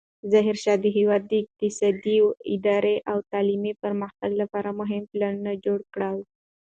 [0.31, 2.17] ظاهرشاه د هېواد د اقتصادي،
[2.55, 6.17] اداري او تعلیمي پرمختګ لپاره مهم پلانونه جوړ کړل.